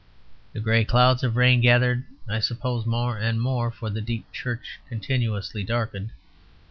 The 0.53 0.59
gray 0.59 0.83
clouds 0.83 1.21
of 1.23 1.35
rain 1.35 1.59
outside 1.59 1.61
gathered, 1.61 2.03
I 2.27 2.39
suppose, 2.39 2.87
more 2.87 3.19
and 3.19 3.39
more; 3.39 3.69
for 3.69 3.91
the 3.91 4.01
deep 4.01 4.31
church 4.33 4.79
continuously 4.89 5.63
darkened. 5.63 6.09